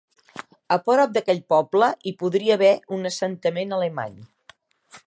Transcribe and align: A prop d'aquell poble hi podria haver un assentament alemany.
A 0.75 0.77
prop 0.87 1.13
d'aquell 1.17 1.41
poble 1.55 1.91
hi 2.11 2.15
podria 2.25 2.57
haver 2.59 2.73
un 2.99 3.13
assentament 3.13 3.79
alemany. 3.81 4.19